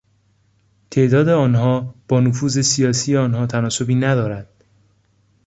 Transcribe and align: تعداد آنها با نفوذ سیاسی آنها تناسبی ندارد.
تعداد 0.91 1.27
آنها 1.29 1.95
با 2.07 2.19
نفوذ 2.19 2.59
سیاسی 2.59 3.17
آنها 3.17 3.47
تناسبی 3.47 3.95
ندارد. 3.95 4.49